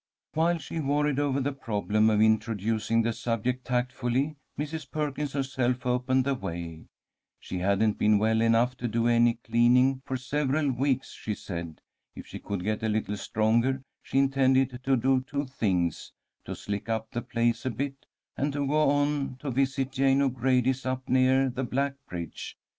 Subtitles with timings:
[0.33, 4.89] While she worried over the problem of introducing the subject tactfully, Mrs.
[4.89, 6.85] Perkins herself opened the way.
[7.39, 11.81] She hadn't been well enough to do any cleaning for several weeks, she said.
[12.15, 16.11] If she could get a little stronger, she intended to do two things:
[16.45, 20.23] to slick up the place a bit, and to go on a visit to Jane
[20.23, 22.57] O'Grady's up near the black bridge.